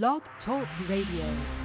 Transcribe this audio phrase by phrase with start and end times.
[0.00, 1.61] Blog Talk Radio.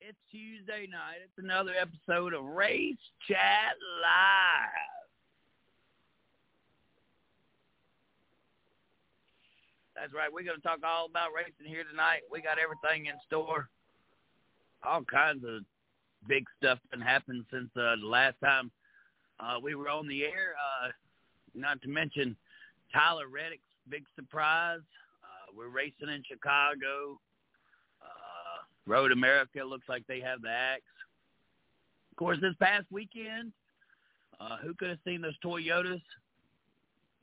[0.00, 1.18] It's Tuesday night.
[1.24, 2.96] It's another episode of Race
[3.26, 4.98] Chat Live.
[9.96, 10.32] That's right.
[10.32, 12.20] We're going to talk all about racing here tonight.
[12.30, 13.68] We got everything in store.
[14.84, 15.62] All kinds of
[16.28, 18.70] big stuff been happening since uh, the last time
[19.40, 20.54] uh, we were on the air.
[20.54, 20.90] Uh,
[21.56, 22.36] not to mention
[22.92, 24.80] Tyler Reddick's big surprise.
[25.24, 27.18] Uh, we're racing in Chicago.
[28.88, 30.82] Road America looks like they have the axe.
[32.10, 33.52] Of course, this past weekend,
[34.40, 36.00] uh, who could have seen those Toyotas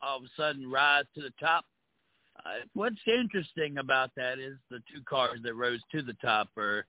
[0.01, 1.65] all of a sudden rise to the top?
[2.45, 6.85] Uh, what's interesting about that is the two cars that rose to the top are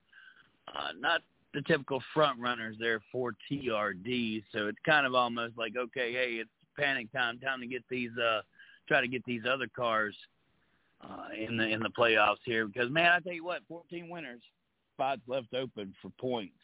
[0.69, 1.23] uh, not
[1.55, 2.77] the typical front runners.
[2.79, 7.61] They're for TRD, so it's kind of almost like, okay, hey, it's panic time, time
[7.61, 8.43] to get these, uh,
[8.89, 10.15] try to get these other cars
[11.03, 12.67] uh, in the in the playoffs here.
[12.67, 14.43] Because man, I tell you what, 14 winners,
[14.97, 16.57] spots left open for points.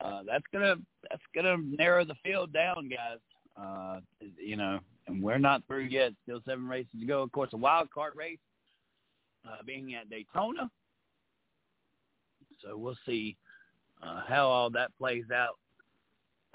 [0.00, 0.76] Uh, that's gonna
[1.08, 3.18] that's gonna narrow the field down, guys.
[3.56, 4.00] Uh,
[4.38, 6.12] you know, and we're not through yet.
[6.22, 7.22] Still seven races to go.
[7.22, 8.38] Of course, a wild card race
[9.46, 10.70] uh, being at Daytona.
[12.62, 13.36] So we'll see
[14.02, 15.58] uh, how all that plays out.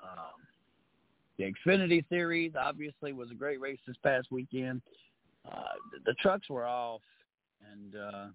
[0.02, 0.42] Um,
[1.38, 4.82] the Xfinity Series obviously was a great race this past weekend.
[5.50, 7.02] Uh, the, the trucks were off,
[7.72, 8.26] and uh,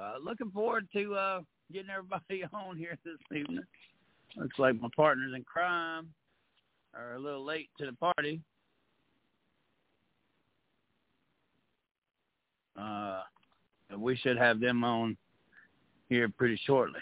[0.00, 1.40] uh, looking forward to uh,
[1.72, 3.64] getting everybody on here this evening.
[4.36, 6.08] Looks like my partners in crime
[6.94, 8.40] are a little late to the party.
[12.80, 13.22] Uh,
[13.98, 15.16] we should have them on
[16.08, 17.00] here pretty shortly.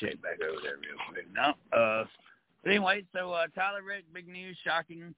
[0.00, 1.26] Check back over there real quick.
[1.34, 2.04] No, uh,
[2.66, 5.14] anyway, so uh, Tyler Reddick, big news, shocking,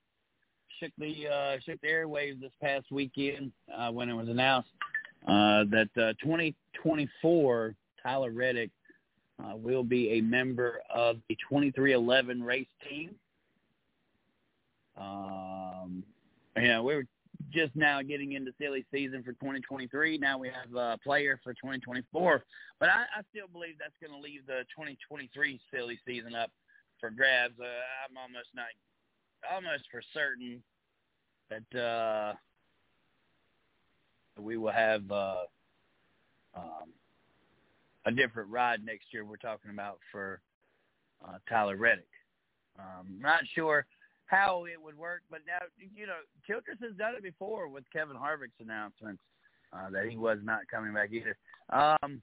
[0.79, 4.69] shook the uh, shook the airwaves this past weekend uh, when it was announced
[5.27, 8.71] uh, that uh, 2024 Tyler Reddick
[9.43, 13.11] uh, will be a member of the 23XI race team.
[14.97, 16.03] Um,
[16.55, 17.05] we were
[17.51, 20.17] just now getting into silly season for 2023.
[20.17, 22.43] Now we have a player for 2024,
[22.79, 26.51] but I, I still believe that's going to leave the 2023 silly season up
[26.99, 27.55] for grabs.
[27.59, 28.65] Uh, I'm almost not,
[29.51, 30.61] almost for certain
[31.49, 32.33] that uh,
[34.39, 35.43] we will have uh,
[36.55, 36.93] um,
[38.05, 39.25] a different ride next year.
[39.25, 40.41] We're talking about for
[41.27, 42.07] uh, Tyler Reddick.
[42.77, 43.85] Um, not sure
[44.25, 45.65] how it would work, but now
[45.95, 46.13] you know
[46.47, 49.21] Childress has done it before with Kevin Harvick's announcements
[49.73, 51.35] uh, that he was not coming back either.
[51.71, 52.21] Um,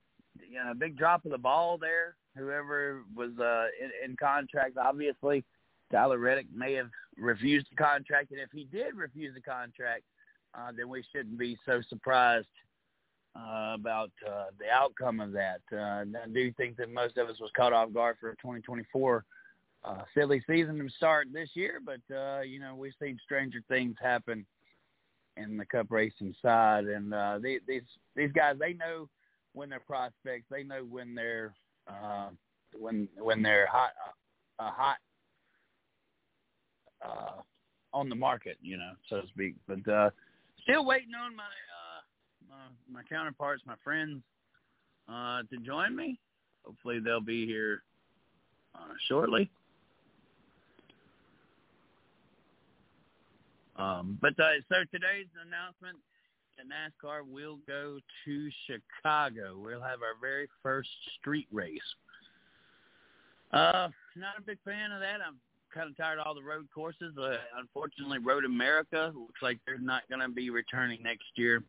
[0.48, 2.16] you know, big drop of the ball there.
[2.36, 5.44] Whoever was uh, in, in contract, obviously,
[5.90, 10.02] Tyler Reddick may have refused the contract, and if he did refuse the contract,
[10.54, 12.48] uh, then we shouldn't be so surprised
[13.36, 15.60] uh, about uh, the outcome of that.
[15.72, 19.24] Uh, I do think that most of us was caught off guard for 2024
[19.84, 23.94] uh, silly season to start this year, but uh, you know we've seen stranger things
[24.00, 24.44] happen
[25.36, 27.82] in the Cup racing side, and uh, they, these
[28.16, 29.08] these guys they know
[29.52, 31.54] when they're prospects, they know when they're
[31.88, 32.30] uh,
[32.76, 33.92] when when they're hot
[34.58, 34.96] a hot
[37.92, 39.54] on the market, you know, so to speak.
[39.66, 40.10] But uh,
[40.62, 42.56] still waiting on my uh,
[42.90, 44.22] my, my counterparts, my friends,
[45.08, 46.18] uh, to join me.
[46.64, 47.82] Hopefully, they'll be here
[48.74, 49.50] uh, shortly.
[53.76, 55.98] Um, but uh, so today's announcement
[56.56, 59.58] that NASCAR will go to Chicago.
[59.62, 60.88] We'll have our very first
[61.20, 61.78] street race.
[63.52, 65.20] Uh, not a big fan of that.
[65.26, 65.36] I'm
[65.76, 67.14] kind of tired of all the road courses.
[67.20, 71.62] Uh, unfortunately, Road America looks like they're not going to be returning next year.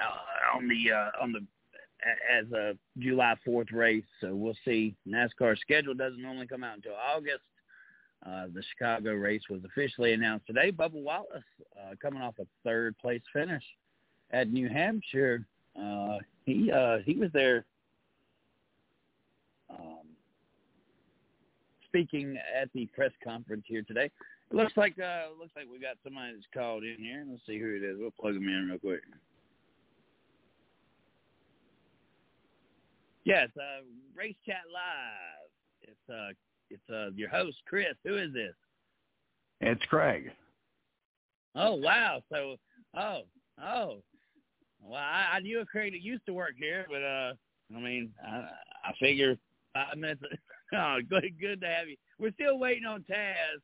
[0.00, 1.40] Uh, on the uh, on the
[2.30, 4.94] as a July 4th race, so we'll see.
[5.08, 7.42] NASCAR schedule doesn't only come out until August.
[8.24, 10.70] Uh, the Chicago race was officially announced today.
[10.70, 11.42] Bubba Wallace
[11.76, 13.64] uh, coming off a third place finish
[14.30, 15.44] at New Hampshire.
[15.76, 17.64] Uh, he uh, he was there
[19.70, 20.06] um,
[21.88, 24.10] speaking at the press conference here today.
[24.50, 27.24] It looks like uh, looks like we got somebody that's called in here.
[27.28, 27.98] Let's see who it is.
[27.98, 29.02] We'll plug them in real quick.
[33.24, 33.84] Yes, uh,
[34.16, 35.50] Race Chat Live.
[35.82, 36.32] It's uh,
[36.70, 37.94] it's uh, your host Chris.
[38.04, 38.54] Who is this?
[39.60, 40.30] It's Craig.
[41.54, 42.22] Oh wow!
[42.32, 42.56] So
[42.96, 43.22] oh
[43.62, 43.98] oh,
[44.82, 47.32] well I, I knew a Craig that used to work here, but uh,
[47.76, 48.48] I mean I
[48.84, 49.36] I figure
[49.78, 50.22] five minutes.
[50.74, 51.96] oh, good good to have you.
[52.18, 53.60] We're still waiting on Taz.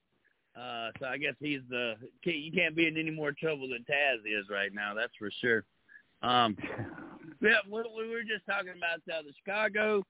[0.56, 1.94] Uh, so I guess he's the
[2.24, 4.94] you can't be in any more trouble than Taz is right now.
[4.94, 5.64] That's for sure.
[6.22, 6.56] Um,
[7.42, 10.04] yeah, we, we were just talking about uh, the Chicago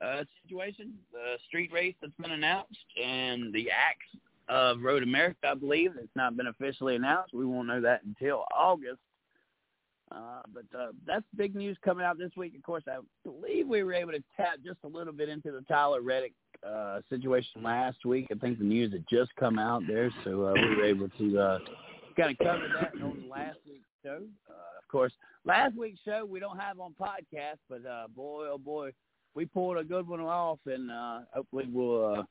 [0.00, 5.54] uh, situation, the street race that's been announced, and the acts of Road America, I
[5.54, 7.32] believe, that's not been officially announced.
[7.32, 9.00] We won't know that until August.
[10.14, 12.54] Uh, but uh, that's big news coming out this week.
[12.54, 15.62] Of course, I believe we were able to tap just a little bit into the
[15.62, 16.34] Tyler Reddick
[16.66, 18.28] uh, situation last week.
[18.30, 21.38] I think the news had just come out there, so uh, we were able to
[21.38, 21.58] uh,
[22.16, 24.20] kind of cover that on last week's show.
[24.48, 25.12] Uh, of course,
[25.44, 28.90] last week's show we don't have on podcast, but uh, boy, oh boy,
[29.34, 32.22] we pulled a good one off, and uh, hopefully we'll uh,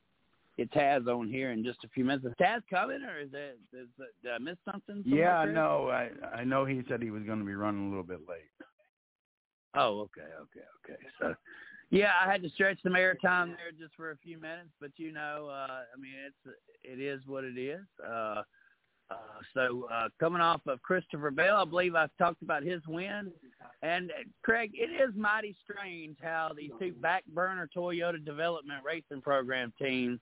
[0.56, 2.24] get Taz on here in just a few minutes.
[2.24, 3.58] Is Taz coming, or is it?
[3.72, 5.02] Is it did I miss something?
[5.06, 5.88] Yeah, I know.
[5.90, 8.50] I I know he said he was going to be running a little bit late.
[9.76, 11.02] Oh, okay, okay, okay.
[11.20, 11.34] So,
[11.90, 15.12] yeah, I had to stretch the airtime there just for a few minutes, but you
[15.12, 17.84] know, uh, I mean, it's it is what it is.
[18.06, 18.42] Uh,
[19.10, 19.16] uh,
[19.52, 23.32] so uh, coming off of Christopher Bell, I believe I've talked about his win.
[23.82, 29.20] And uh, Craig, it is mighty strange how these two back burner Toyota development racing
[29.20, 30.20] program teams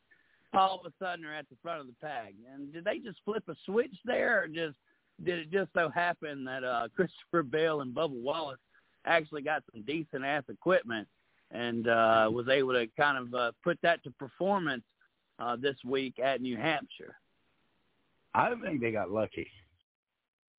[0.55, 2.35] all of a sudden are at the front of the pack.
[2.53, 4.77] And did they just flip a switch there, or just
[5.25, 8.59] did it just so happen that uh, Christopher Bell and Bubba Wallace
[9.07, 11.09] actually got some decent ass equipment
[11.51, 14.85] and uh, was able to kind of uh, put that to performance
[15.39, 17.17] uh, this week at New Hampshire?
[18.35, 19.49] I think they got lucky.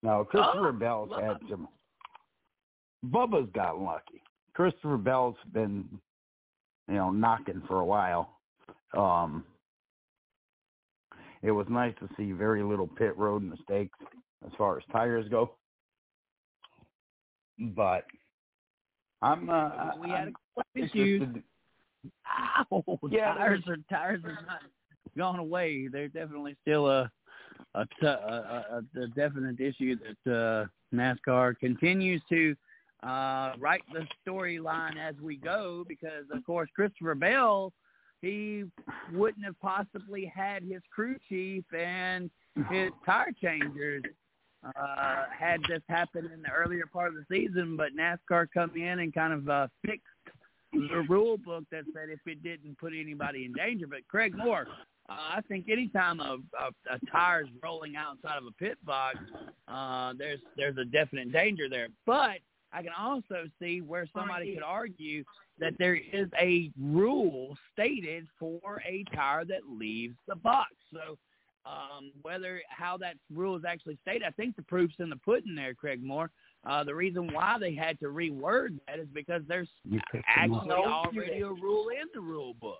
[0.03, 1.67] Now, Christopher oh, Bell's had some.
[3.07, 4.21] Bubba's got lucky.
[4.53, 5.85] Christopher Bell's been,
[6.87, 8.37] you know, knocking for a while.
[8.95, 9.43] Um,
[11.43, 13.97] it was nice to see very little pit road mistakes
[14.45, 15.51] as far as tires go.
[17.59, 18.05] But
[19.21, 21.21] I'm uh, we had a issues.
[22.71, 24.61] Ow, yeah, tires are tires are not
[25.17, 25.87] gone away.
[25.87, 27.11] They're definitely still a
[27.75, 29.95] a, t- a, a, a definite issue
[30.25, 32.55] that uh, NASCAR continues to
[33.03, 37.73] uh, write the storyline as we go because, of course, Christopher Bell,
[38.23, 38.63] he
[39.11, 42.31] wouldn't have possibly had his crew chief and
[42.71, 44.03] his tire changers
[44.63, 48.99] uh, had this happen in the earlier part of the season, but NASCAR come in
[48.99, 50.05] and kind of uh, fixed
[50.71, 53.87] the rule book that said if it didn't put anybody in danger.
[53.87, 54.67] But Craig Moore,
[55.09, 59.17] uh, I think anytime a, a, a tire's rolling outside of a pit box,
[59.67, 61.89] uh, there's there's a definite danger there.
[62.05, 62.37] But
[62.71, 65.23] I can also see where somebody could argue
[65.59, 70.71] that there is a rule stated for a tire that leaves the box.
[70.91, 71.17] So
[71.65, 75.55] um, whether how that rule is actually stated, I think the proof's in the pudding
[75.55, 76.29] there, Craig Moore.
[76.65, 79.69] Uh, the reason why they had to reword that is because there's
[80.27, 82.77] actually already a rule in the rule book.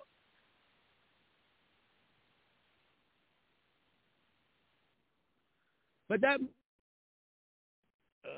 [6.08, 6.38] But that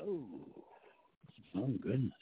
[0.03, 0.25] oh
[1.55, 2.13] oh goodness.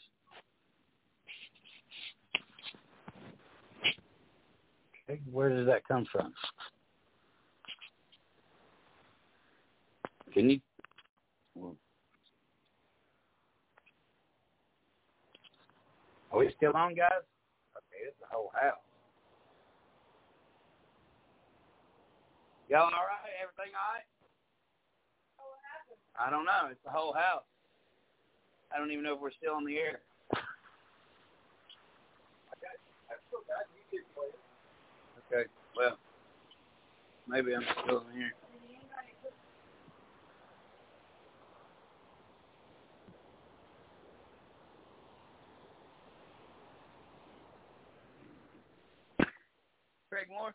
[5.31, 6.33] Where does that come from?
[10.33, 10.59] Can you?
[11.53, 11.75] Well,
[16.31, 17.23] are we still on, guys?
[17.77, 18.81] Okay, it's the whole house.
[22.67, 23.31] Y'all all right?
[23.41, 24.03] Everything all right?
[26.17, 26.71] I don't know.
[26.71, 27.43] It's the whole house.
[28.73, 29.99] I don't even know if we're still on the air.
[35.35, 35.49] Okay.
[35.75, 35.97] Well,
[37.27, 38.31] maybe I'm still in here.
[50.09, 50.53] Craig Moore?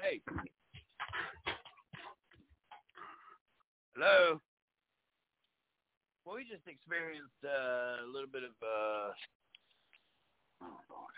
[0.00, 0.20] Hey.
[3.96, 4.40] Hello.
[6.24, 8.50] Well, we just experienced uh, a little bit of.
[8.62, 9.10] Uh,
[10.62, 11.17] oh Lord, have mercy.